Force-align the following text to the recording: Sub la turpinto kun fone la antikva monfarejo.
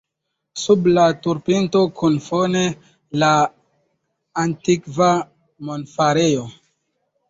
Sub 0.61 0.87
la 0.93 1.03
turpinto 1.25 1.83
kun 1.99 2.17
fone 2.29 2.65
la 3.27 3.31
antikva 4.49 5.15
monfarejo. 5.73 6.53